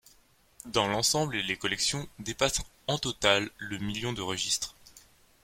Dans 0.65 0.87
l'ensemble, 0.87 1.37
les 1.37 1.55
collections 1.57 2.07
dépassent 2.17 2.63
en 2.87 2.97
total 2.97 3.51
le 3.59 3.77
millions 3.77 4.13
de 4.13 4.21
registres. 4.23 4.75